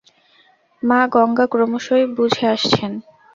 [0.83, 2.91] মা গঙ্গা ক্রমশই বুজে আসছেন।